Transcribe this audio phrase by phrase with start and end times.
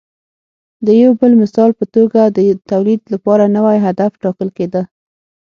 [0.85, 2.37] د یو بل مثال په توګه د
[2.71, 4.81] تولید لپاره نوی هدف ټاکل کېده